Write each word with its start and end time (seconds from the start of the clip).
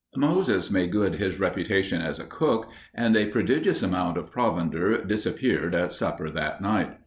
Moses 0.15 0.71
made 0.71 0.91
good 0.91 1.17
his 1.17 1.39
reputation 1.39 2.01
as 2.01 2.17
a 2.19 2.25
cook, 2.25 2.67
and 2.95 3.15
a 3.15 3.27
prodigious 3.27 3.83
amount 3.83 4.17
of 4.17 4.31
provender 4.31 5.03
disappeared 5.05 5.75
at 5.75 5.93
supper 5.93 6.27
that 6.31 6.59
night. 6.59 6.97